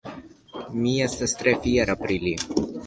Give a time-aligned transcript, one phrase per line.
[0.79, 2.37] Mi estas tre fiera pri li.